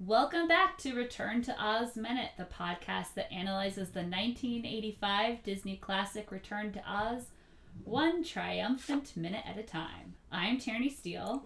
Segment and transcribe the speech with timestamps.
[0.00, 6.30] Welcome back to Return to Oz Minute, the podcast that analyzes the 1985 Disney classic
[6.30, 7.26] Return to Oz
[7.82, 10.14] one triumphant minute at a time.
[10.30, 11.42] I'm Tierney Steele.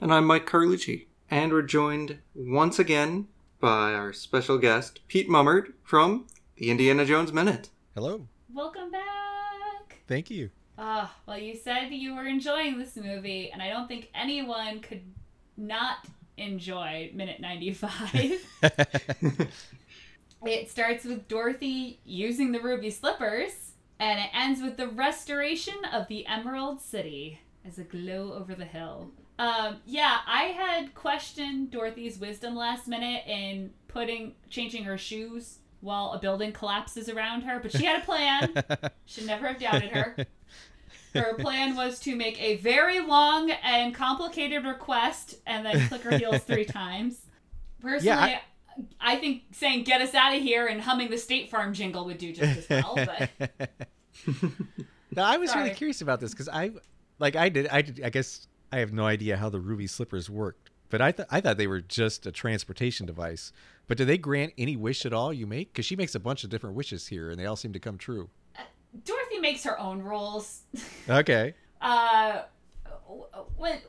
[0.00, 1.06] And I'm Mike Carlucci.
[1.30, 3.28] And we're joined once again
[3.60, 6.26] by our special guest, Pete Mummert from
[6.56, 7.70] the Indiana Jones Minute.
[7.94, 8.28] Hello.
[8.52, 10.02] Welcome back.
[10.06, 10.50] Thank you.
[10.76, 14.80] Ah, uh, well, you said you were enjoying this movie, and I don't think anyone
[14.80, 15.02] could
[15.56, 15.98] not
[16.36, 18.32] enjoy minute 95.
[20.46, 26.08] it starts with Dorothy using the ruby slippers, and it ends with the restoration of
[26.08, 29.10] the Emerald City as a glow over the hill.
[29.38, 36.12] Um, yeah, I had questioned Dorothy's wisdom last minute in putting changing her shoes while
[36.12, 38.90] a building collapses around her, but she had a plan.
[39.06, 40.16] Should never have doubted her.
[41.14, 46.18] Her plan was to make a very long and complicated request and then click her
[46.18, 47.20] heels three times.
[47.80, 48.40] Personally, yeah, I...
[48.98, 52.18] I think saying "Get us out of here" and humming the State Farm jingle would
[52.18, 52.96] do just as well.
[54.26, 55.64] But no, I was Sorry.
[55.64, 56.72] really curious about this because I,
[57.20, 60.28] like, I did, I did, I guess I have no idea how the ruby slippers
[60.28, 60.63] worked,
[60.94, 63.50] but I thought I thought they were just a transportation device.
[63.88, 65.72] But do they grant any wish at all you make?
[65.72, 67.98] Because she makes a bunch of different wishes here, and they all seem to come
[67.98, 68.30] true.
[68.56, 68.62] Uh,
[69.04, 70.60] Dorothy makes her own rules.
[71.08, 71.54] Okay.
[71.82, 72.42] uh,
[73.56, 73.80] when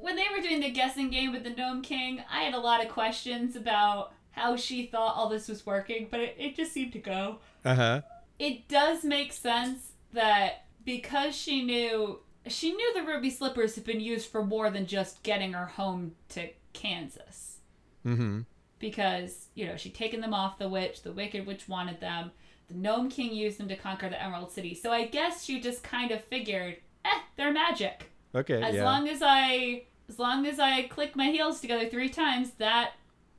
[0.00, 2.82] when they were doing the guessing game with the Gnome King, I had a lot
[2.82, 6.94] of questions about how she thought all this was working, but it, it just seemed
[6.94, 7.40] to go.
[7.62, 8.00] Uh huh.
[8.38, 14.00] It does make sense that because she knew she knew the ruby slippers had been
[14.00, 17.58] used for more than just getting her home to Kansas.
[18.06, 18.40] Mm-hmm.
[18.78, 22.30] Because, you know, she'd taken them off the witch, the wicked witch wanted them,
[22.68, 24.74] the Gnome King used them to conquer the Emerald City.
[24.74, 28.10] So I guess she just kind of figured, eh, they're magic.
[28.34, 28.62] Okay.
[28.62, 28.84] As yeah.
[28.84, 32.92] long as I as long as I click my heels together three times, that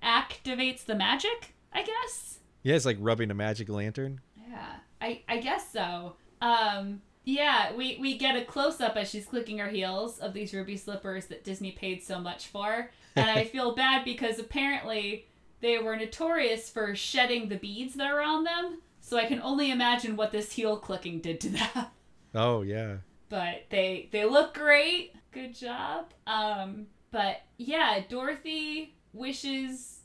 [0.04, 2.40] activates the magic, I guess.
[2.64, 4.22] Yeah, it's like rubbing a magic lantern.
[4.50, 4.76] Yeah.
[5.02, 6.16] I I guess so.
[6.42, 10.54] Um yeah, we, we get a close up as she's clicking her heels of these
[10.54, 12.90] ruby slippers that Disney paid so much for.
[13.16, 15.28] And I feel bad because apparently
[15.62, 18.82] they were notorious for shedding the beads that are on them.
[19.02, 21.86] So I can only imagine what this heel clicking did to them.
[22.36, 22.98] Oh yeah.
[23.30, 25.16] But they they look great.
[25.32, 26.14] Good job.
[26.28, 30.02] Um but yeah, Dorothy wishes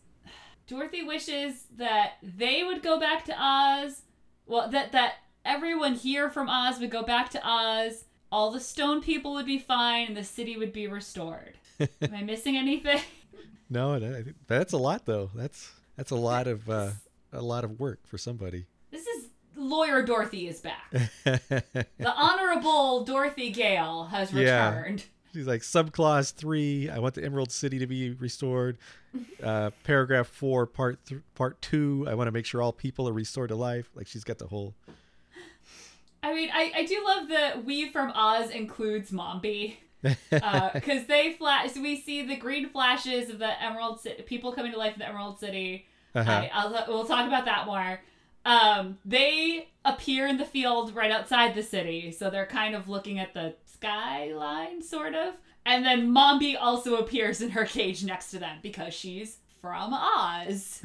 [0.67, 4.03] Dorothy wishes that they would go back to Oz.
[4.47, 5.17] Well, that that
[5.55, 8.07] everyone here from Oz would go back to Oz.
[8.33, 11.57] All the stone people would be fine, and the city would be restored.
[11.81, 13.01] Am I missing anything?
[13.71, 13.99] No,
[14.49, 15.31] that's a lot though.
[15.35, 16.91] That's that's a lot of uh,
[17.33, 18.67] a lot of work for somebody.
[18.91, 20.91] This is lawyer Dorothy is back.
[21.25, 25.01] the honorable Dorothy Gale has returned.
[25.01, 25.07] Yeah.
[25.33, 26.91] She's like subclause three.
[26.91, 28.79] I want the Emerald City to be restored.
[29.41, 32.05] Uh, paragraph four, part th- part two.
[32.09, 33.89] I want to make sure all people are restored to life.
[33.95, 34.75] Like she's got the whole
[36.25, 39.77] I mean, I, I do love that we from Oz includes Mombi.
[40.03, 44.53] Because uh, they flash, so we see the green flashes of the Emerald City, people
[44.53, 45.87] coming to life in the Emerald City.
[46.15, 46.31] Uh-huh.
[46.31, 48.01] I, I'll, we'll talk about that more.
[48.45, 53.19] Um, they appear in the field right outside the city, so they're kind of looking
[53.19, 55.35] at the skyline, sort of.
[55.67, 60.83] And then Mombi also appears in her cage next to them because she's from Oz.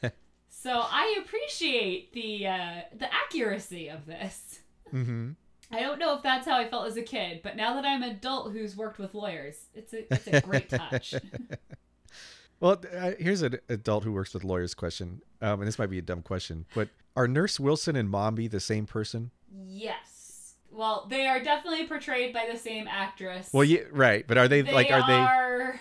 [0.48, 4.60] so I appreciate the uh, the accuracy of this.
[4.92, 5.32] Mm-hmm.
[5.70, 8.02] I don't know if that's how I felt as a kid, but now that I'm
[8.02, 11.14] an adult who's worked with lawyers, it's a it's a great touch.
[12.60, 15.98] well, uh, here's an adult who works with lawyers question, um, and this might be
[15.98, 19.30] a dumb question, but are Nurse Wilson and Mombi the same person?
[19.50, 20.54] Yes.
[20.70, 23.48] Well, they are definitely portrayed by the same actress.
[23.52, 25.80] Well, yeah, right, but are they, they like are, are they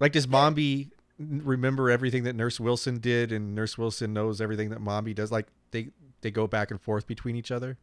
[0.00, 4.78] like does Mombi remember everything that Nurse Wilson did, and Nurse Wilson knows everything that
[4.80, 5.30] Mombi does?
[5.30, 5.88] Like they
[6.22, 7.76] they go back and forth between each other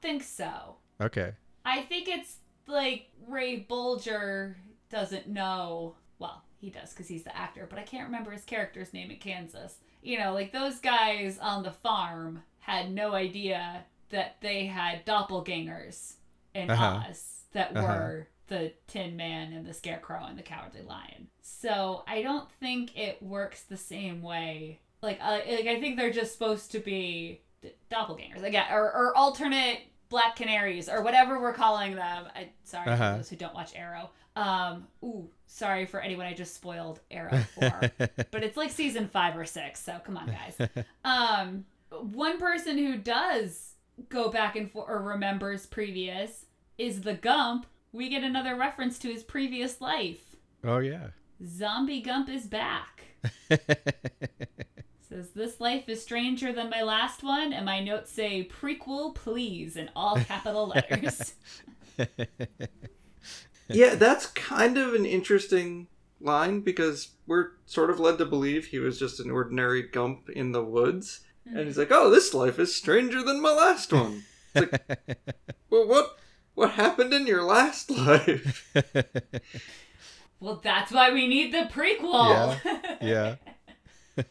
[0.00, 0.76] think so.
[1.00, 1.32] Okay.
[1.64, 2.36] I think it's
[2.66, 4.54] like Ray Bolger
[4.90, 5.96] doesn't know.
[6.18, 9.18] Well, he does because he's the actor, but I can't remember his character's name in
[9.18, 9.76] Kansas.
[10.02, 16.14] You know, like those guys on the farm had no idea that they had doppelgangers
[16.54, 17.04] in uh-huh.
[17.08, 17.86] Oz that uh-huh.
[17.86, 21.28] were the Tin Man and the Scarecrow and the Cowardly Lion.
[21.42, 24.80] So I don't think it works the same way.
[25.02, 27.42] Like, uh, like I think they're just supposed to be
[27.90, 33.12] doppelgangers again or, or alternate black canaries or whatever we're calling them I, sorry uh-huh.
[33.12, 37.38] for those who don't watch arrow um ooh sorry for anyone i just spoiled arrow
[37.54, 37.90] for
[38.30, 40.68] but it's like season five or six so come on guys
[41.04, 43.74] um one person who does
[44.08, 46.46] go back and forth or remembers previous
[46.78, 50.36] is the gump we get another reference to his previous life.
[50.64, 51.08] Oh yeah.
[51.44, 53.04] Zombie Gump is back.
[55.08, 59.74] Says this life is stranger than my last one, and my notes say prequel, please,
[59.74, 61.32] in all capital letters.
[63.68, 65.86] yeah, that's kind of an interesting
[66.20, 70.52] line because we're sort of led to believe he was just an ordinary gump in
[70.52, 71.20] the woods.
[71.46, 71.80] And he's mm-hmm.
[71.80, 74.24] like, "Oh, this life is stranger than my last one."
[74.54, 75.08] It's like,
[75.70, 76.18] well, what
[76.54, 78.70] what happened in your last life?
[80.38, 82.60] well, that's why we need the prequel.
[83.00, 83.36] Yeah.
[84.18, 84.24] yeah.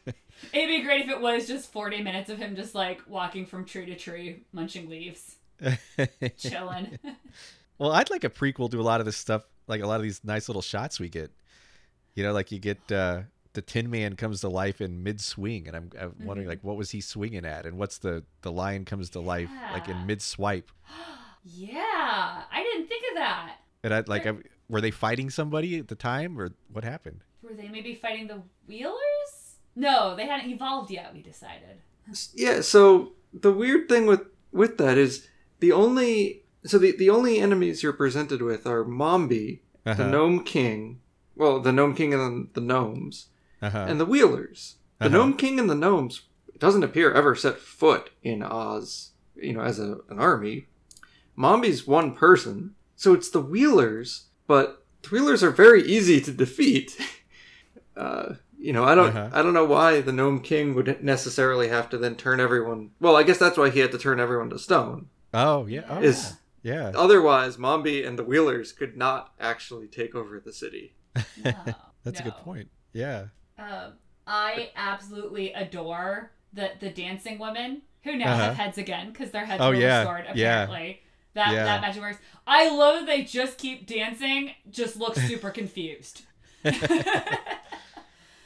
[0.54, 3.66] It'd be great if it was just 40 minutes of him just like walking from
[3.66, 5.36] tree to tree, munching leaves,
[6.38, 7.00] chilling.
[7.78, 10.04] well, I'd like a prequel to a lot of this stuff, like a lot of
[10.04, 11.32] these nice little shots we get.
[12.16, 13.22] You know, like you get uh,
[13.54, 16.26] the Tin Man comes to life in mid swing, and I'm, I'm mm-hmm.
[16.26, 19.50] wondering like what was he swinging at, and what's the the lion comes to life
[19.74, 20.72] like in mid swipe.
[21.44, 23.56] yeah, I didn't think of that.
[23.84, 24.34] And I like, I,
[24.70, 27.22] were they fighting somebody at the time, or what happened?
[27.42, 29.47] Were they maybe fighting the Wheelers?
[29.78, 31.14] No, they hadn't evolved yet.
[31.14, 31.78] We decided.
[32.34, 32.62] Yeah.
[32.62, 34.22] So the weird thing with
[34.52, 35.28] with that is
[35.60, 40.04] the only so the the only enemies you're presented with are Mombi, uh-huh.
[40.04, 41.00] the Gnome King,
[41.36, 43.28] well, the Gnome King and the gnomes,
[43.62, 43.86] uh-huh.
[43.88, 44.78] and the Wheelers.
[44.98, 45.16] The uh-huh.
[45.16, 46.22] Gnome King and the gnomes
[46.58, 50.66] doesn't appear ever set foot in Oz, you know, as a, an army.
[51.38, 56.98] Mombi's one person, so it's the Wheelers, but the Wheelers are very easy to defeat.
[57.96, 59.30] uh, you know, I don't, uh-huh.
[59.34, 62.92] I don't know why the Gnome King would necessarily have to then turn everyone.
[63.00, 65.10] Well, I guess that's why he had to turn everyone to stone.
[65.34, 66.34] Oh yeah, oh, is
[66.64, 66.92] yeah.
[66.96, 70.94] Otherwise, Mombi and the Wheelers could not actually take over the city.
[71.44, 71.54] No,
[72.04, 72.28] That's no.
[72.28, 72.70] a good point.
[72.94, 73.26] Yeah.
[73.60, 73.94] Um,
[74.26, 78.44] I absolutely adore the the dancing women who now uh-huh.
[78.44, 80.00] have heads again because their heads oh, were yeah.
[80.00, 80.26] restored.
[80.30, 81.02] Apparently,
[81.36, 81.46] yeah.
[81.46, 81.64] that yeah.
[81.66, 82.20] that magic works.
[82.46, 84.52] I love that they just keep dancing.
[84.70, 86.24] Just look super confused.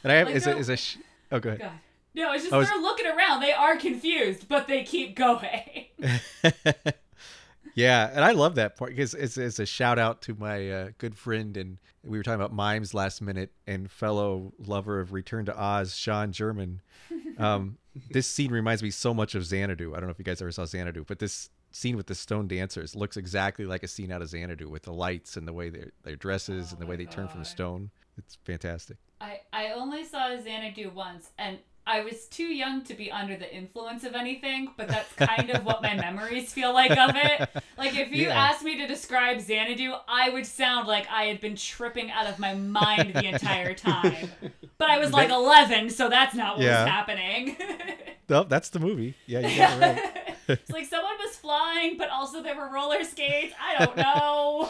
[0.03, 0.98] and I have like is, a, is a sh-
[1.31, 1.62] oh go ahead.
[1.62, 1.71] God.
[2.13, 3.42] No, it's just oh, they're looking around.
[3.42, 5.86] They are confused, but they keep going.
[7.75, 10.89] yeah, and I love that part because it's, it's a shout out to my uh,
[10.98, 15.45] good friend and we were talking about mimes last minute and fellow lover of Return
[15.45, 16.81] to Oz, Sean German.
[17.38, 17.77] Um,
[18.12, 19.95] this scene reminds me so much of Xanadu.
[19.95, 22.47] I don't know if you guys ever saw Xanadu, but this scene with the stone
[22.47, 25.69] dancers looks exactly like a scene out of Xanadu with the lights and the way
[25.69, 27.13] their their dresses oh and the way they God.
[27.13, 27.89] turn from stone.
[28.18, 28.97] It's fantastic.
[29.21, 33.53] I I only saw Xanadu once, and I was too young to be under the
[33.53, 37.50] influence of anything, but that's kind of what my memories feel like of it.
[37.77, 38.50] Like if you yeah.
[38.50, 42.39] asked me to describe Xanadu, I would sound like I had been tripping out of
[42.39, 44.31] my mind the entire time.
[44.77, 46.83] But I was like 11, so that's not what yeah.
[46.83, 47.57] was happening.
[48.29, 49.15] no, that's the movie.
[49.27, 50.35] Yeah, you got it right.
[50.47, 53.53] it's like someone was flying, but also there were roller skates.
[53.59, 54.69] I don't know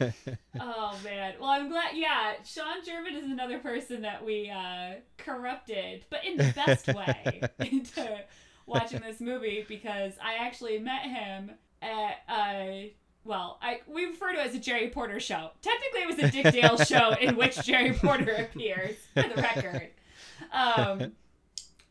[0.60, 1.34] oh man.
[1.40, 1.90] Well, I'm glad.
[1.94, 7.42] Yeah, Sean German is another person that we uh, corrupted, but in the best way,
[7.60, 8.20] into
[8.66, 11.52] watching this movie because I actually met him
[11.82, 12.16] at.
[12.28, 12.88] Uh,
[13.24, 15.50] well, I we refer to it as a Jerry Porter show.
[15.60, 19.90] Technically, it was a Dick Dale show in which Jerry Porter appears, for the record.
[20.52, 21.12] Um,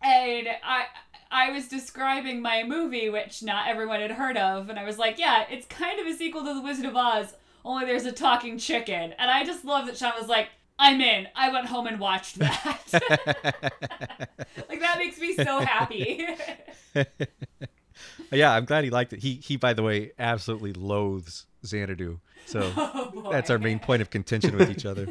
[0.01, 0.85] and I
[1.31, 5.19] I was describing my movie, which not everyone had heard of, and I was like,
[5.19, 7.33] yeah, it's kind of a sequel to The Wizard of Oz,
[7.65, 9.13] only there's a talking chicken.
[9.17, 11.27] And I just love that Sean was like, I'm in.
[11.35, 12.79] I went home and watched that.
[14.69, 16.27] like that makes me so happy.
[18.31, 19.19] yeah, I'm glad he liked it.
[19.19, 22.19] He he by the way absolutely loathes Xanadu.
[22.45, 25.07] So oh, that's our main point of contention with each other.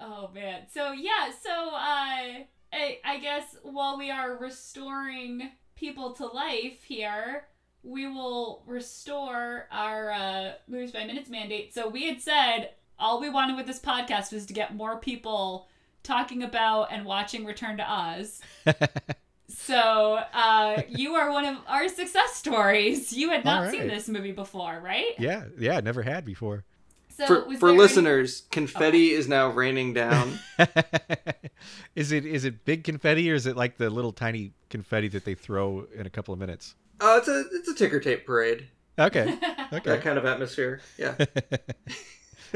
[0.00, 0.62] oh man.
[0.72, 7.44] So yeah, so uh I, I guess while we are restoring people to life here,
[7.82, 11.74] we will restore our uh, movies by minutes mandate.
[11.74, 15.68] So we had said all we wanted with this podcast was to get more people
[16.02, 18.40] talking about and watching Return to Oz.
[19.48, 23.12] so uh, you are one of our success stories.
[23.12, 23.70] You had not right.
[23.72, 25.14] seen this movie before, right?
[25.18, 26.64] Yeah, yeah, never had before.
[27.08, 28.50] So for, for listeners, any...
[28.50, 30.38] confetti is now raining down.
[31.94, 35.24] is it is it big confetti or is it like the little tiny confetti that
[35.26, 36.74] they throw in a couple of minutes?
[37.04, 38.68] Oh, it's a it's a ticker tape parade.
[38.98, 39.38] Okay.
[39.72, 39.88] Okay.
[39.88, 40.82] that kind of atmosphere.
[40.98, 41.14] Yeah.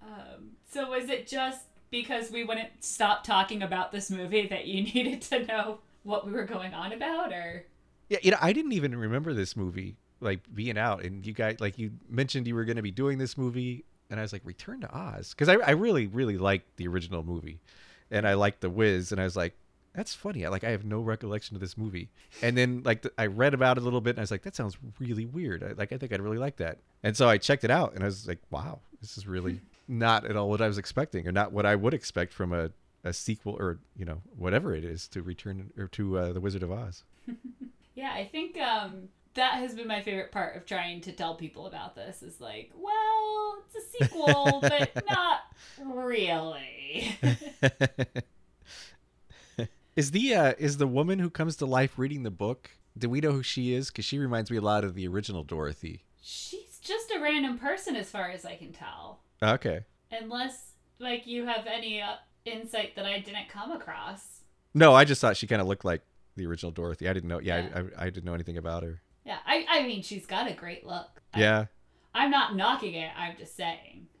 [0.00, 4.84] um, so was it just because we wouldn't stop talking about this movie that you
[4.94, 7.66] needed to know what we were going on about, or?
[8.08, 11.56] Yeah, you know, I didn't even remember this movie like being out, and you guys
[11.58, 14.42] like you mentioned you were going to be doing this movie, and I was like,
[14.44, 17.58] Return to Oz, because I I really really liked the original movie,
[18.12, 19.56] and I liked the Wiz, and I was like,
[19.94, 20.46] that's funny.
[20.46, 22.08] I, like I have no recollection of this movie.
[22.40, 24.42] And then like the, I read about it a little bit, and I was like,
[24.42, 25.62] that sounds really weird.
[25.62, 26.78] I, like I think I'd really like that.
[27.02, 30.24] And so I checked it out, and I was like, wow, this is really not
[30.24, 32.70] at all what I was expecting, or not what I would expect from a
[33.04, 36.62] a sequel or you know whatever it is to return or to uh, the Wizard
[36.62, 37.04] of Oz.
[37.94, 41.66] yeah, I think um, that has been my favorite part of trying to tell people
[41.66, 42.22] about this.
[42.22, 45.40] Is like, well, it's a sequel, but not
[45.84, 47.16] really.
[49.96, 52.70] Is the uh, is the woman who comes to life reading the book?
[52.96, 53.88] Do we know who she is?
[53.88, 56.04] Because she reminds me a lot of the original Dorothy.
[56.20, 59.20] She's just a random person, as far as I can tell.
[59.42, 59.80] Okay.
[60.10, 64.42] Unless, like, you have any uh, insight that I didn't come across.
[64.74, 66.02] No, I just thought she kind of looked like
[66.36, 67.08] the original Dorothy.
[67.08, 67.40] I didn't know.
[67.40, 67.82] Yeah, yeah.
[67.98, 69.00] I, I, didn't know anything about her.
[69.24, 71.22] Yeah, I, I mean, she's got a great look.
[71.36, 71.66] Yeah.
[72.14, 73.10] I, I'm not knocking it.
[73.16, 74.08] I'm just saying.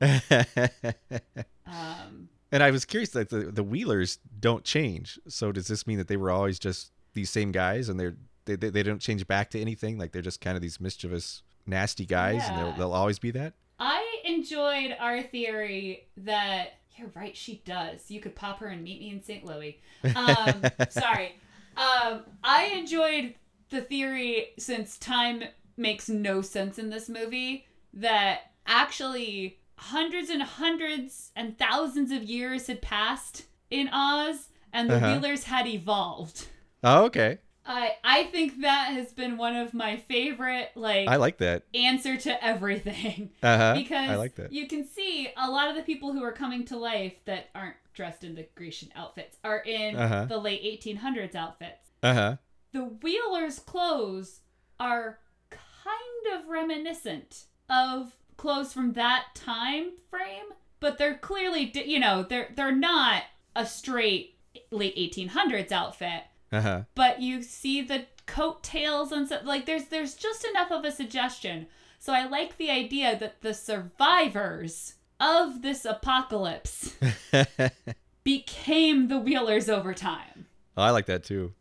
[1.66, 5.18] um, and I was curious that the, the Wheelers don't change.
[5.26, 8.56] So does this mean that they were always just these same guys and they're they,
[8.56, 9.98] they, they don't change back to anything?
[9.98, 12.50] Like they're just kind of these mischievous, nasty guys, yeah.
[12.50, 13.54] and they'll, they'll always be that.
[13.78, 18.10] I enjoyed our theory that you're right, she does.
[18.10, 19.44] You could pop her and meet me in St.
[19.44, 19.80] Louis.
[20.14, 21.38] Um, sorry.
[21.76, 23.34] Um, I enjoyed
[23.70, 25.44] the theory since time
[25.76, 32.66] makes no sense in this movie that actually hundreds and hundreds and thousands of years
[32.68, 35.14] had passed in Oz and the uh-huh.
[35.14, 36.46] Wheelers had evolved.
[36.84, 37.38] Oh, okay.
[37.64, 42.16] I I think that has been one of my favorite like I like that answer
[42.16, 43.30] to everything.
[43.42, 43.74] Uh-huh.
[43.74, 44.52] Because I like that.
[44.52, 47.76] you can see a lot of the people who are coming to life that aren't
[47.92, 50.26] dressed in the Grecian outfits are in uh-huh.
[50.26, 51.90] the late 1800s outfits.
[52.02, 52.36] Uh-huh.
[52.72, 54.40] The Wheelers' clothes
[54.78, 55.18] are
[55.50, 60.46] kind of reminiscent of clothes from that time frame,
[60.80, 63.24] but they're clearly you know, they're they're not
[63.54, 64.36] a straight
[64.70, 66.82] late 1800s outfit uh-huh.
[66.94, 69.42] But you see the coattails and stuff.
[69.44, 71.66] Like there's there's just enough of a suggestion.
[71.98, 76.96] So I like the idea that the survivors of this apocalypse
[78.24, 80.46] became the Wheelers over time.
[80.76, 81.54] Oh, I like that too.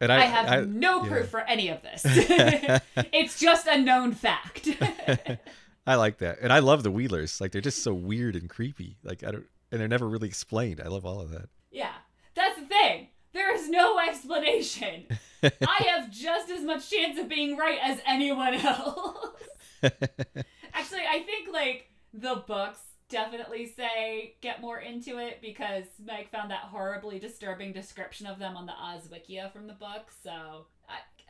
[0.00, 1.30] And I, I have I, no proof yeah.
[1.30, 2.02] for any of this.
[3.12, 4.68] it's just a known fact.
[5.86, 7.40] I like that, and I love the Wheelers.
[7.40, 8.98] Like they're just so weird and creepy.
[9.02, 10.80] Like I don't, and they're never really explained.
[10.82, 11.48] I love all of that.
[11.70, 11.94] Yeah,
[12.34, 13.08] that's the thing.
[13.32, 15.06] There is no explanation.
[15.42, 15.50] I
[15.96, 19.32] have just as much chance of being right as anyone else.
[19.82, 26.50] Actually, I think like the books definitely say get more into it because Mike found
[26.50, 30.10] that horribly disturbing description of them on the Oz Wikia from the book.
[30.22, 30.66] So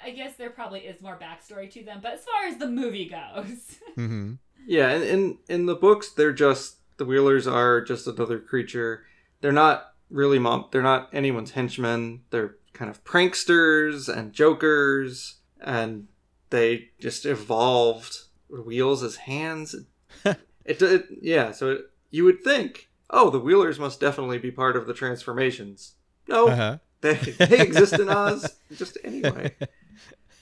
[0.03, 2.01] I, I guess there probably is more backstory to them.
[2.03, 4.35] But as far as the movie goes, mm-hmm.
[4.67, 9.05] yeah, in, in in the books, they're just the Wheelers are just another creature.
[9.41, 16.07] They're not really mom they're not anyone's henchmen they're kind of pranksters and jokers and
[16.51, 18.17] they just evolved
[18.49, 19.75] wheels as hands
[20.25, 21.81] it, it, yeah so it,
[22.11, 25.95] you would think oh the wheelers must definitely be part of the transformations
[26.29, 26.79] no uh-huh.
[27.01, 29.55] they, they exist in oz just anyway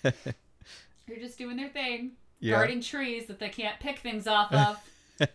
[0.03, 2.55] they're just doing their thing yeah.
[2.55, 4.83] guarding trees that they can't pick things off of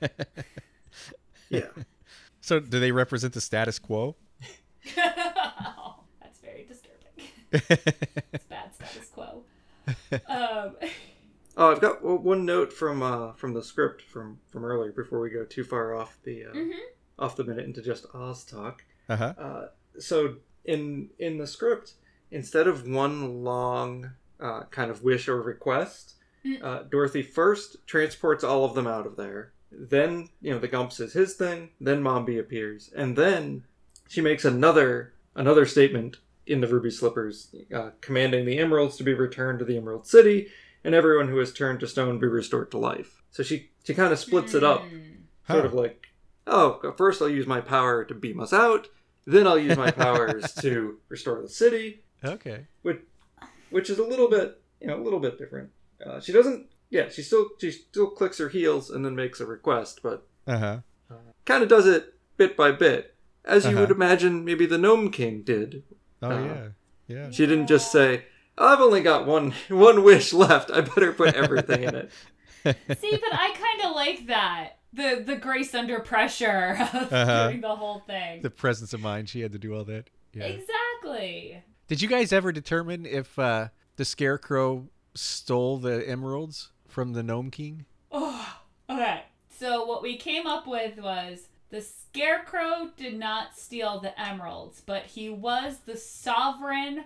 [1.49, 1.67] yeah
[2.41, 4.15] so do they represent the status quo
[4.97, 7.29] oh, that's very disturbing.
[7.51, 9.43] it's bad status quo.
[10.11, 10.75] Um,
[11.57, 15.29] oh, I've got one note from uh, from the script from from earlier before we
[15.29, 16.79] go too far off the uh, mm-hmm.
[17.19, 18.83] off the minute into just Oz talk.
[19.09, 19.33] Uh-huh.
[19.37, 19.67] Uh,
[19.99, 21.93] so in in the script,
[22.31, 26.15] instead of one long uh, kind of wish or request,
[26.45, 26.63] mm.
[26.63, 29.53] uh, Dorothy first transports all of them out of there.
[29.71, 31.69] Then you know the Gump says his thing.
[31.81, 33.65] Then Mombi appears, and then
[34.07, 39.13] she makes another another statement in the ruby slippers, uh, commanding the emeralds to be
[39.13, 40.47] returned to the Emerald City,
[40.83, 43.23] and everyone who has turned to stone be restored to life.
[43.31, 45.51] So she she kind of splits it up, hmm.
[45.51, 46.07] sort of like,
[46.47, 48.87] oh, first I'll use my power to beam us out,
[49.25, 52.03] then I'll use my powers to restore the city.
[52.23, 52.67] Okay.
[52.83, 53.01] Which
[53.75, 55.69] which is a little bit you know a little bit different.
[56.03, 56.67] Uh, she doesn't.
[56.89, 60.77] Yeah, she still she still clicks her heels and then makes a request, but uh-huh.
[61.11, 63.81] uh, kind of does it bit by bit as you uh-huh.
[63.81, 65.83] would imagine maybe the Gnome King did.
[66.21, 66.67] Oh uh, yeah,
[67.07, 67.31] yeah.
[67.31, 68.23] She didn't just say,
[68.57, 70.71] "I've only got one one wish left.
[70.71, 72.11] I better put everything in it."
[72.63, 77.49] See, but I kind of like that the the grace under pressure of uh-huh.
[77.49, 78.41] doing the whole thing.
[78.41, 80.09] The presence of mind she had to do all that.
[80.31, 80.45] Yeah.
[80.45, 81.61] Exactly.
[81.87, 87.51] Did you guys ever determine if uh, the Scarecrow stole the emeralds from the Gnome
[87.51, 87.85] King?
[88.11, 88.57] Oh,
[88.89, 89.23] okay.
[89.49, 95.03] So what we came up with was the Scarecrow did not steal the emeralds, but
[95.03, 97.03] he was the sovereign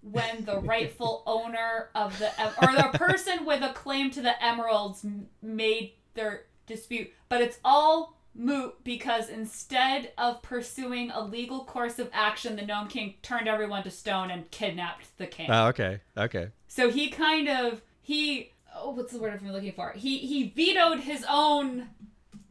[0.00, 2.30] when the rightful owner of the
[2.62, 5.04] or the person with a claim to the emeralds
[5.42, 7.10] made their dispute.
[7.28, 12.88] But it's all moot because instead of pursuing a legal course of action, the Gnome
[12.88, 15.50] King turned everyone to stone and kidnapped the king.
[15.50, 16.48] Oh, okay, okay.
[16.68, 19.92] So he kind of he oh, what's the word I'm looking for?
[19.92, 21.88] He he vetoed his own,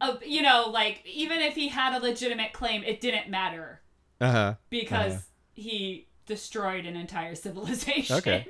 [0.01, 3.81] uh, you know, like even if he had a legitimate claim, it didn't matter.
[4.21, 4.53] Uh huh.
[4.69, 5.21] Because uh-huh.
[5.53, 8.17] he destroyed an entire civilization.
[8.17, 8.45] Okay.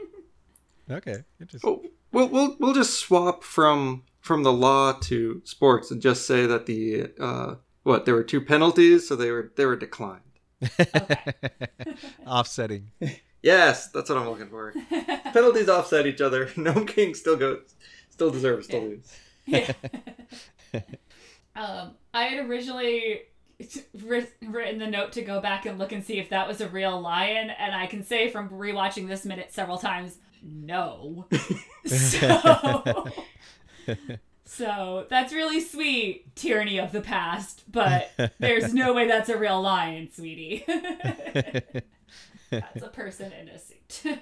[0.90, 1.24] Okay.
[1.40, 1.70] Interesting.
[1.70, 6.46] Oh, we'll we'll we'll just swap from from the law to sports and just say
[6.46, 10.22] that the uh, what there were two penalties, so they were they were declined.
[12.28, 12.92] Offsetting.
[13.42, 14.74] yes, that's what I'm looking for.
[15.34, 16.50] Penalties offset each other.
[16.58, 17.62] No king still goes,
[18.10, 19.14] still deserves to lose.
[19.46, 19.72] Yeah.
[21.56, 23.22] um, I had originally
[23.94, 27.00] written the note to go back and look and see if that was a real
[27.00, 31.28] lion, and I can say from rewatching this minute several times, no.
[31.86, 33.06] so,
[34.46, 39.62] so that's really sweet, Tierney of the past, but there's no way that's a real
[39.62, 40.66] lion, sweetie.
[42.50, 44.18] that's a person in a suit.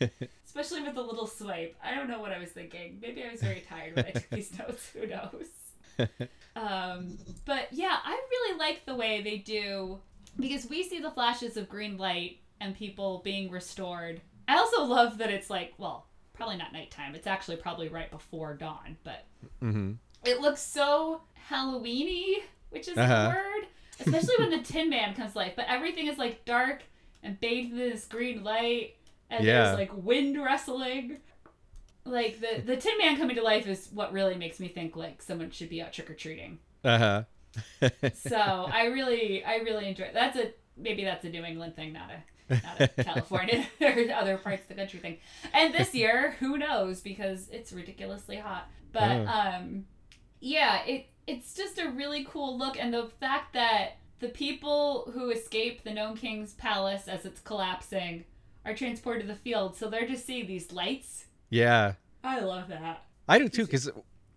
[0.44, 1.76] Especially with the little swipe.
[1.82, 2.98] I don't know what I was thinking.
[3.00, 4.90] Maybe I was very tired when I took these notes.
[4.90, 6.08] Who knows?
[6.56, 10.00] um, but yeah, I really like the way they do
[10.38, 14.20] because we see the flashes of green light and people being restored.
[14.48, 17.14] I also love that it's like, well, probably not nighttime.
[17.14, 19.24] It's actually probably right before dawn, but
[19.62, 19.92] mm-hmm.
[20.24, 23.22] it looks so Halloweeny, which is uh-huh.
[23.22, 23.68] the word,
[24.00, 25.52] especially when the Tin Man comes to life.
[25.56, 26.82] But everything is like dark
[27.22, 28.96] and bathed in this green light,
[29.30, 29.64] and yeah.
[29.64, 31.18] there's like wind wrestling
[32.04, 35.22] like the the Tin Man coming to life is what really makes me think like
[35.22, 36.58] someone should be out trick or treating.
[36.84, 37.90] Uh huh.
[38.14, 40.14] so I really I really enjoy it.
[40.14, 42.22] that's a maybe that's a New England thing, not a
[42.98, 45.18] California or other parts of the country thing.
[45.52, 48.68] And this year, who knows because it's ridiculously hot.
[48.92, 49.86] But um
[50.40, 55.30] yeah, it it's just a really cool look and the fact that the people who
[55.30, 58.24] escape the Gnome King's palace as it's collapsing
[58.64, 61.92] are transported to the field, so they're just seeing these lights yeah.
[62.24, 63.04] I love that.
[63.28, 63.90] I do too, because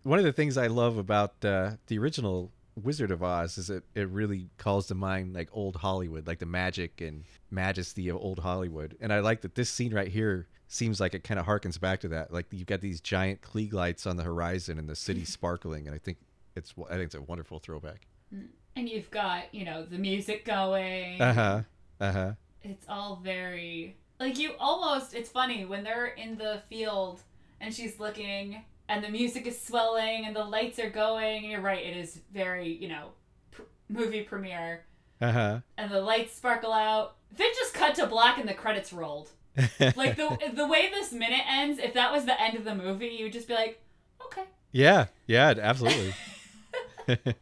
[0.03, 3.83] one of the things I love about uh, the original Wizard of Oz is that
[3.95, 8.39] it really calls to mind like old Hollywood, like the magic and majesty of old
[8.39, 8.97] Hollywood.
[8.99, 12.01] And I like that this scene right here seems like it kind of harkens back
[12.01, 12.33] to that.
[12.33, 15.95] Like you've got these giant Klieg lights on the horizon and the city sparkling, and
[15.95, 16.17] I think
[16.55, 18.07] it's I think it's a wonderful throwback.
[18.33, 18.47] Mm.
[18.75, 21.21] And you've got you know the music going.
[21.21, 21.61] Uh huh.
[21.99, 22.31] Uh huh.
[22.61, 27.21] It's all very like you almost it's funny when they're in the field
[27.61, 31.61] and she's looking and the music is swelling and the lights are going and you're
[31.61, 33.09] right it is very you know
[33.51, 34.85] pr- movie premiere.
[35.21, 35.59] Uh-huh.
[35.77, 37.15] And the lights sparkle out.
[37.35, 39.29] Then just cut to black and the credits rolled.
[39.95, 43.07] Like the the way this minute ends if that was the end of the movie
[43.07, 43.81] you would just be like
[44.25, 44.43] okay.
[44.71, 46.13] Yeah yeah absolutely.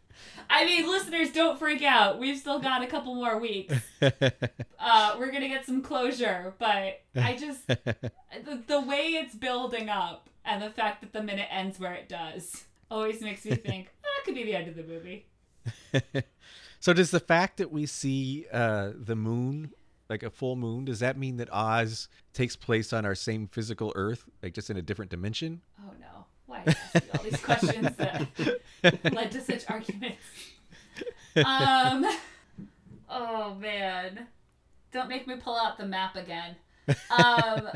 [0.50, 2.20] I mean, listeners, don't freak out.
[2.20, 3.74] We've still got a couple more weeks.
[4.02, 10.30] Uh, we're gonna get some closure, but I just the, the way it's building up
[10.46, 14.08] and the fact that the minute ends where it does always makes me think oh,
[14.16, 15.26] that could be the end of the movie.
[16.80, 19.72] so, does the fact that we see uh, the moon,
[20.10, 23.94] like a full moon, does that mean that Oz takes place on our same physical
[23.96, 25.62] Earth, like just in a different dimension?
[25.80, 26.26] Oh no!
[26.46, 26.64] Why
[27.14, 28.28] all these questions that
[29.14, 30.18] led to such arguments?
[31.38, 32.06] Um.
[33.10, 34.28] Oh man,
[34.92, 36.56] don't make me pull out the map again.
[37.10, 37.70] Um,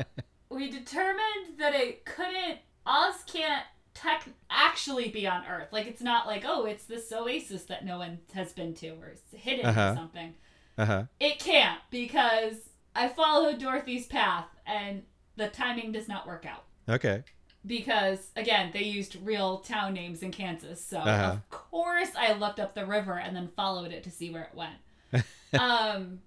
[0.50, 2.58] we determined that it couldn't.
[2.86, 5.68] Oz can't tech actually be on Earth.
[5.72, 9.08] Like it's not like oh, it's this oasis that no one has been to or
[9.08, 9.90] it's hidden uh-huh.
[9.92, 10.34] or something.
[10.76, 11.02] Uh huh.
[11.20, 12.54] It can't because
[12.94, 15.02] I followed Dorothy's path and
[15.36, 16.64] the timing does not work out.
[16.88, 17.22] Okay
[17.66, 20.84] because again they used real town names in Kansas.
[20.84, 21.32] So uh-huh.
[21.32, 24.54] of course I looked up the river and then followed it to see where it
[24.54, 25.24] went.
[25.60, 26.20] um,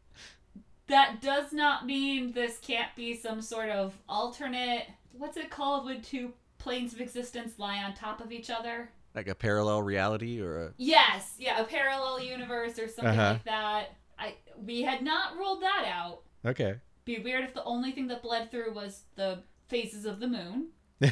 [0.91, 4.87] that does not mean this can't be some sort of alternate.
[5.13, 8.91] What's it called when two planes of existence lie on top of each other?
[9.15, 13.33] Like a parallel reality or a yes, yeah, a parallel universe or something uh-huh.
[13.33, 13.95] like that.
[14.19, 16.21] I we had not ruled that out.
[16.45, 16.75] Okay.
[17.05, 20.67] Be weird if the only thing that bled through was the phases of the moon.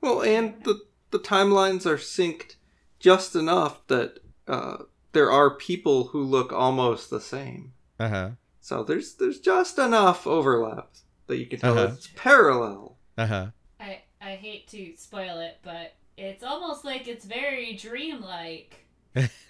[0.00, 2.56] well, and the the timelines are synced
[2.98, 4.78] just enough that uh,
[5.12, 7.72] there are people who look almost the same.
[7.98, 8.30] Uh huh.
[8.60, 10.90] So there's there's just enough overlap
[11.26, 11.94] that you can tell uh-huh.
[11.94, 12.96] it's parallel.
[13.16, 13.46] Uh huh.
[13.80, 18.86] I I hate to spoil it, but it's almost like it's very dreamlike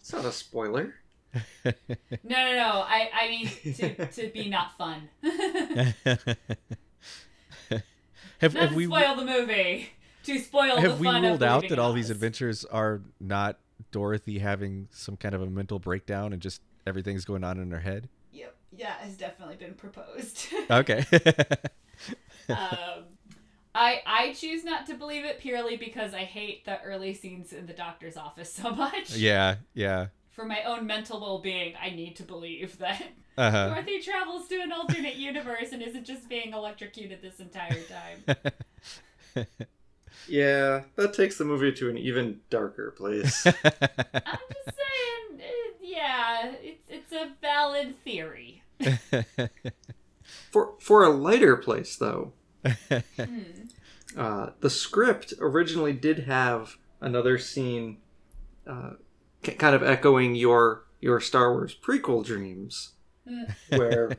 [0.00, 0.94] It's not a spoiler.
[1.64, 1.72] No,
[2.22, 2.84] no, no.
[2.86, 5.08] I, I mean to, to be not fun.
[5.22, 6.26] have,
[7.70, 9.90] not have to we spoil the movie.
[10.24, 13.58] To spoil have the we ruled of out that all these adventures are not
[13.90, 17.80] Dorothy having some kind of a mental breakdown and just everything's going on in her
[17.80, 18.08] head?
[18.32, 18.54] Yep.
[18.76, 20.46] Yeah, has definitely been proposed.
[20.70, 21.04] Okay.
[22.48, 23.04] um,
[23.74, 27.66] I I choose not to believe it purely because I hate the early scenes in
[27.66, 29.16] the doctor's office so much.
[29.16, 30.08] yeah, yeah.
[30.30, 33.02] For my own mental well-being, I need to believe that
[33.38, 33.68] Uh-huh.
[33.68, 37.82] Dorothy travels to an alternate universe and isn't just being electrocuted this entire
[39.34, 39.46] time.
[40.28, 43.46] Yeah, that takes the movie to an even darker place.
[43.46, 48.62] I'm just saying, eh, yeah, it's it's a valid theory.
[50.50, 52.32] for for a lighter place, though,
[53.16, 53.38] Hmm.
[54.16, 57.98] uh, the script originally did have another scene,
[58.66, 58.92] uh,
[59.42, 62.92] k- kind of echoing your your Star Wars prequel dreams,
[63.28, 63.52] Mm.
[63.76, 64.10] where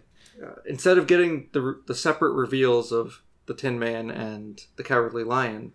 [0.44, 5.24] uh, instead of getting the the separate reveals of the Tin Man and the Cowardly
[5.24, 5.74] Lion,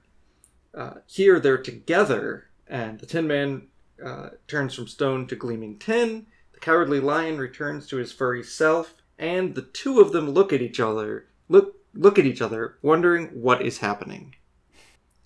[0.74, 3.68] uh, here they're together, and the Tin Man
[4.04, 6.26] uh, turns from stone to gleaming tin.
[6.52, 10.62] The Cowardly Lion returns to his furry self, and the two of them look at
[10.62, 14.34] each other, look look at each other, wondering what is happening.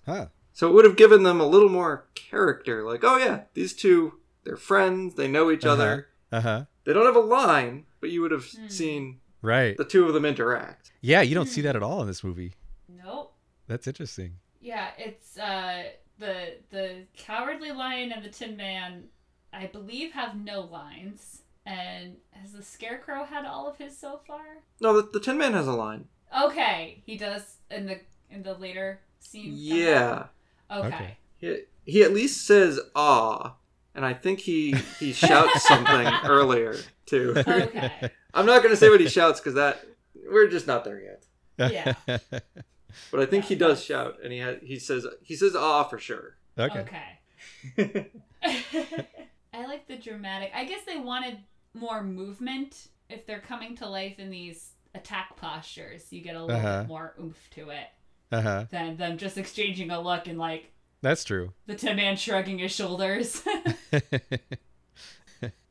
[0.05, 0.27] huh.
[0.51, 4.15] So it would have given them a little more character, like, oh yeah, these two,
[4.43, 5.73] they're friends, they know each Uh-huh.
[5.73, 6.07] other.
[6.31, 6.65] Uh-huh.
[6.83, 8.67] They don't have a line, but you would have Hmm.
[8.67, 9.77] seen Right.
[9.77, 10.91] the two of them interact.
[10.99, 12.53] Yeah, you don't see that at all in this movie.
[12.89, 13.33] Nope.
[13.67, 14.39] That's interesting.
[14.61, 15.83] Yeah, it's uh
[16.19, 19.05] the the cowardly lion and the tin man
[19.53, 21.41] I believe have no lines.
[21.65, 24.59] And has the scarecrow had all of his so far?
[24.79, 26.05] No, the, the Tin Man has a line.
[26.43, 29.51] Okay, he does in the in the later scene.
[29.53, 30.27] Yeah.
[30.71, 30.87] Okay.
[30.87, 31.17] Okay.
[31.37, 33.55] He, he at least says ah,
[33.93, 37.33] and I think he he shouts something earlier too.
[37.35, 38.11] Okay.
[38.33, 39.83] I'm not going to say what he shouts because that
[40.29, 41.25] we're just not there yet.
[41.71, 41.95] Yeah.
[43.11, 45.55] But I think Yeah, he does that's- shout, and he ha- he says he says
[45.55, 46.35] ah for sure.
[46.57, 46.79] okay.
[47.77, 48.11] Okay.
[49.53, 50.51] I like the dramatic.
[50.53, 51.37] I guess they wanted
[51.73, 52.87] more movement.
[53.09, 56.81] If they're coming to life in these attack postures, you get a little Uh-huh.
[56.81, 57.87] bit more oomph to it
[58.31, 58.65] Uh-huh.
[58.69, 61.53] than them just exchanging a look and like That's true.
[61.67, 63.41] the Tin Man shrugging his shoulders.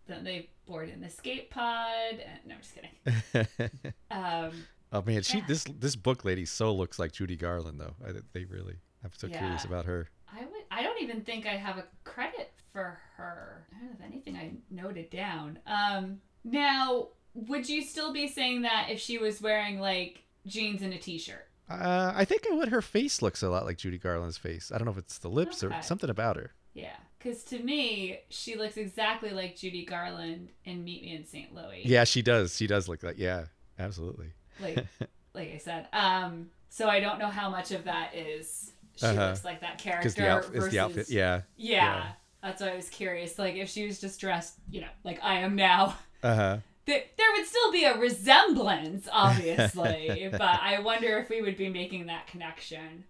[0.06, 1.94] then they board an escape pod.
[2.12, 3.78] And, no, I'm just kidding.
[4.10, 4.52] Um,
[4.92, 5.44] oh man, she Yeah.
[5.48, 7.94] this this book lady so looks like Judy Garland though.
[8.06, 8.76] I, they really.
[9.04, 10.08] I'm so curious about her.
[10.32, 10.64] I would.
[10.70, 13.66] I don't even think I have a credit for her.
[13.74, 15.58] I don't have anything I noted down.
[15.66, 20.92] Um, now, would you still be saying that if she was wearing like jeans and
[20.92, 21.46] a t-shirt?
[21.68, 22.68] Uh, I think I would.
[22.68, 24.70] Her face looks a lot like Judy Garland's face.
[24.72, 25.76] I don't know if it's the lips Okay.
[25.76, 26.52] or something about her.
[26.74, 31.54] Yeah, because to me, she looks exactly like Judy Garland in Meet Me in St.
[31.54, 31.82] Louis.
[31.84, 32.56] Yeah, she does.
[32.56, 33.18] She does look like.
[33.18, 33.46] Yeah,
[33.78, 34.32] absolutely.
[34.60, 34.86] Like,
[35.34, 35.88] like I said.
[35.92, 39.26] Um, so I don't know how much of that is she Uh-huh.
[39.28, 41.10] looks like that character the outfit is versus the outfit.
[41.10, 41.42] Yeah.
[41.56, 41.84] Yeah.
[41.96, 42.06] Yeah.
[42.42, 43.38] That's why I was curious.
[43.38, 45.96] Like, if she was just dressed, you know, like I am now.
[46.22, 46.56] Uh huh.
[46.86, 51.68] there, there would still be a resemblance, obviously, but I wonder if we would be
[51.68, 53.04] making that connection.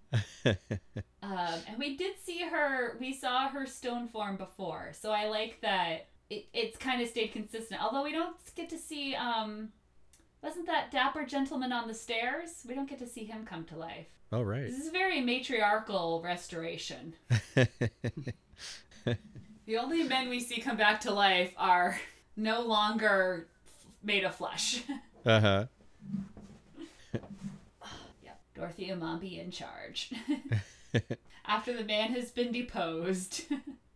[1.22, 5.60] Um, and we did see her, we saw her stone form before, so I like
[5.62, 7.82] that it, it's kind of stayed consistent.
[7.82, 9.70] Although we don't get to see, um,
[10.42, 12.64] wasn't that dapper gentleman on the stairs?
[12.68, 14.06] We don't get to see him come to life.
[14.32, 14.64] Oh, right.
[14.64, 17.14] This is a very matriarchal restoration.
[19.66, 21.98] The only men we see come back to life are
[22.36, 23.48] no longer
[24.00, 24.84] made of flesh.
[25.26, 25.64] uh huh.
[28.22, 30.12] Yep, Dorothy and Mombi in charge.
[31.46, 33.42] After the man has been deposed,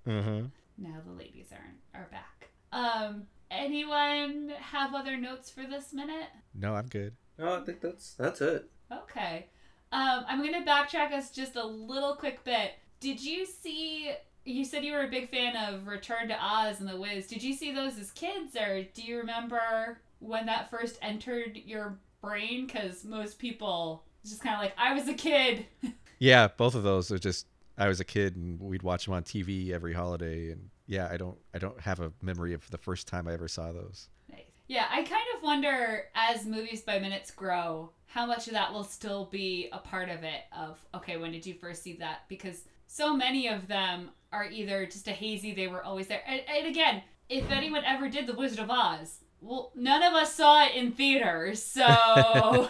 [0.04, 0.40] Uh huh.
[0.76, 2.48] now the ladies are are back.
[2.72, 6.28] Um, anyone have other notes for this minute?
[6.54, 7.14] No, I'm good.
[7.38, 8.68] No, I think that's that's it.
[8.92, 9.46] Okay.
[9.92, 12.72] Um, I'm gonna backtrack us just a little quick bit.
[13.00, 14.12] Did you see?
[14.44, 17.26] You said you were a big fan of Return to Oz and The Wiz.
[17.26, 21.98] Did you see those as kids, or do you remember when that first entered your
[22.22, 22.66] brain?
[22.66, 25.66] Because most people just kind of like I was a kid.
[26.22, 27.46] Yeah, both of those are just.
[27.78, 31.16] I was a kid and we'd watch them on TV every holiday, and yeah, I
[31.16, 31.38] don't.
[31.54, 34.08] I don't have a memory of the first time I ever saw those.
[34.28, 34.40] Nice.
[34.66, 38.82] Yeah, I kind of wonder as movies by minutes grow, how much of that will
[38.82, 40.42] still be a part of it.
[40.52, 42.22] Of okay, when did you first see that?
[42.28, 46.22] Because so many of them are either just a hazy, they were always there.
[46.26, 50.34] And, and again, if anyone ever did The Wizard of Oz, well, none of us
[50.34, 52.68] saw it in theaters, so.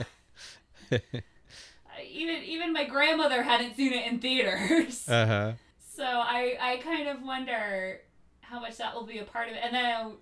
[2.06, 5.08] even even my grandmother hadn't seen it in theaters.
[5.08, 5.52] Uh huh.
[5.96, 8.00] So I I kind of wonder
[8.50, 9.60] how much that will be a part of it.
[9.62, 10.12] And then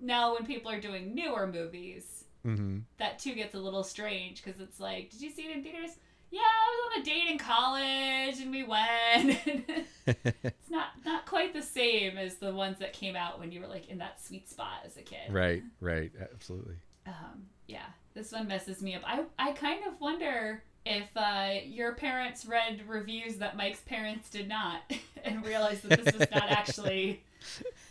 [0.00, 2.10] now when people are doing newer movies,
[2.46, 2.80] Mm-hmm.
[2.98, 5.92] that too gets a little strange because it's like, did you see it in theaters?
[6.30, 9.38] Yeah, I was on a date in college and we went.
[10.06, 13.66] it's not not quite the same as the ones that came out when you were
[13.66, 15.30] like in that sweet spot as a kid.
[15.32, 15.62] right.
[15.80, 16.12] Right.
[16.34, 16.74] Absolutely.
[17.06, 19.00] Um, yeah, this one messes me up.
[19.06, 24.48] I I kind of wonder if uh, your parents read reviews that Mike's parents did
[24.50, 24.82] not
[25.24, 27.22] and realized that this was not actually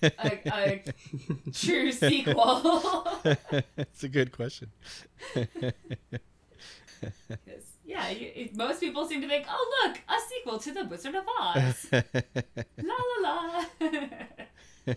[0.02, 0.84] a, a
[1.54, 3.08] true sequel.
[3.78, 4.72] It's a good question.
[7.86, 11.16] yeah, you, it- most people seem to think, oh look, a sequel to The Wizard
[11.16, 11.88] of Oz.
[11.92, 14.94] la la la.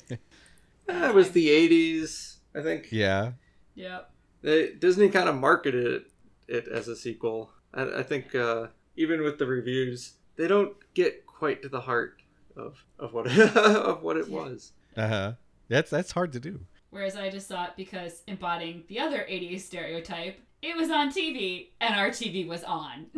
[0.86, 2.88] That was the '80s, I think.
[2.92, 3.32] yeah.
[3.74, 4.10] yep.
[4.42, 6.04] They, Disney kind of marketed it,
[6.48, 7.50] it as a sequel.
[7.74, 12.22] I, I think uh, even with the reviews, they don't get quite to the heart
[12.56, 14.72] of of what of what it was.
[14.96, 15.32] Uh huh.
[15.68, 16.60] That's that's hard to do.
[16.90, 21.94] Whereas I just thought because embodying the other 80s stereotype, it was on TV and
[21.94, 23.06] our TV was on.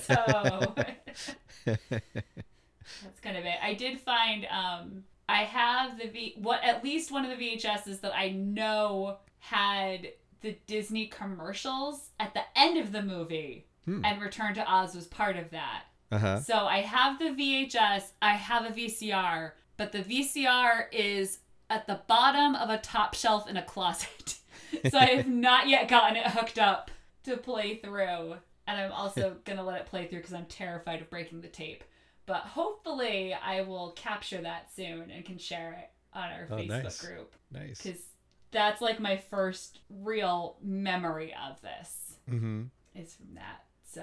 [0.00, 0.74] so
[1.64, 3.56] that's kind of it.
[3.62, 8.00] I did find um I have the V what at least one of the VHSs
[8.02, 10.08] that I know had
[10.42, 14.02] the Disney commercials at the end of the movie Hmm.
[14.02, 15.82] and Return to Oz was part of that.
[16.14, 16.40] Uh huh.
[16.40, 21.38] So I have the VHS, I have a VCR, but the VCR is
[21.70, 24.36] at the bottom of a top shelf in a closet.
[24.90, 26.90] so I have not yet gotten it hooked up
[27.24, 28.34] to play through.
[28.66, 31.48] And I'm also going to let it play through because I'm terrified of breaking the
[31.48, 31.84] tape.
[32.26, 36.82] But hopefully I will capture that soon and can share it on our Oh, Facebook
[36.84, 37.00] nice.
[37.04, 37.34] group.
[37.52, 37.82] Nice.
[37.82, 38.00] Because
[38.50, 42.62] that's like my first real memory of this Mm-hmm.
[42.94, 43.64] is from that.
[43.90, 44.02] So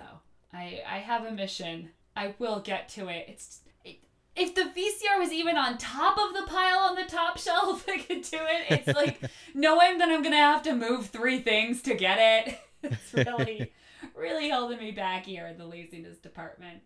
[0.53, 1.89] I I have a mission.
[2.21, 3.25] I will get to it.
[3.29, 3.97] It's it,
[4.35, 7.97] if the VCR was even on top of the pile on the top shelf, I
[7.97, 8.85] could do it.
[8.85, 9.19] It's like
[9.55, 12.59] knowing that I'm gonna have to move three things to get it.
[12.83, 13.71] It's really
[14.15, 16.81] really holding me back here in the laziness department.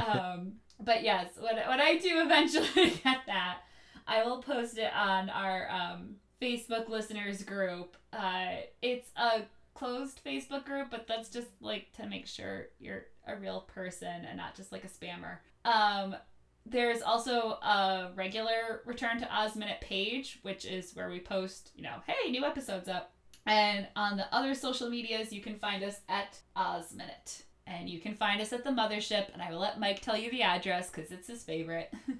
[0.00, 3.58] Um, but yes, when when I do eventually get that,
[4.06, 7.96] I will post it on our um, Facebook listeners group.
[8.12, 9.42] Uh, it's a
[9.74, 14.36] closed Facebook group, but that's just like to make sure you're a real person and
[14.36, 15.38] not just like a spammer.
[15.64, 16.16] Um,
[16.64, 21.82] there's also a regular Return to Oz Minute page, which is where we post, you
[21.82, 23.12] know, hey, new episodes up.
[23.46, 27.44] And on the other social medias, you can find us at Oz Minute.
[27.68, 30.30] And you can find us at the mothership, and I will let Mike tell you
[30.30, 31.92] the address because it's his favorite.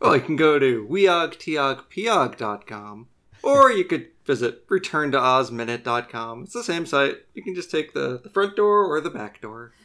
[0.00, 3.08] Well, you can go to weogtiogpiog.com
[3.42, 6.44] or you could visit returntoozminute.com.
[6.44, 7.16] It's the same site.
[7.34, 9.72] You can just take the, the front door or the back door.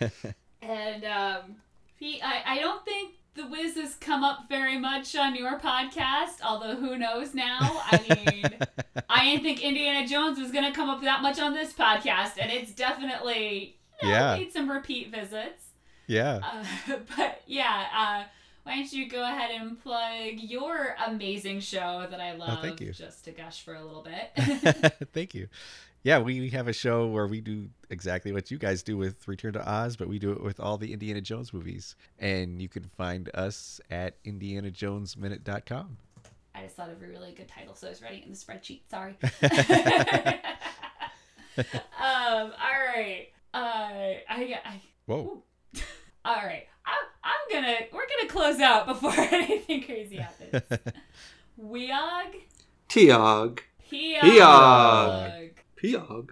[0.60, 1.56] And um,
[1.96, 6.42] he, I, I don't think the Wiz has come up very much on your podcast,
[6.44, 7.58] although who knows now?
[7.60, 8.58] I mean,
[9.08, 12.32] I didn't think Indiana Jones was going to come up that much on this podcast,
[12.38, 14.36] and it's definitely you know, Yeah.
[14.36, 15.64] made some repeat visits.
[16.06, 16.40] yeah.
[16.88, 18.24] Uh, but yeah, uh,
[18.68, 22.58] why don't you go ahead and plug your amazing show that I love?
[22.58, 22.92] Oh, thank you.
[22.92, 24.30] Just to gush for a little bit.
[25.14, 25.48] Thank you.
[26.02, 29.54] Yeah, we have a show where we do exactly what you guys do with Return
[29.54, 31.96] to Oz, but we do it with all the Indiana Jones movies.
[32.18, 35.96] And you can find us at indianajonesminute.com.
[36.54, 38.36] I just thought of a really good title, so I was writing it in the
[38.36, 38.82] spreadsheet.
[38.90, 39.16] Sorry.
[41.58, 42.52] um.
[42.52, 43.28] All right.
[43.54, 44.20] Uh.
[44.28, 44.60] I.
[44.62, 45.42] I Whoa.
[46.26, 46.66] all right.
[47.28, 47.54] I'm.
[47.54, 47.76] I'm gonna.
[47.92, 50.62] We're gonna close out before anything crazy happens.
[51.60, 52.34] Weog.
[52.88, 53.60] Tiog.
[53.90, 54.22] Peog.
[54.22, 55.50] Peog.
[55.82, 56.30] Piog.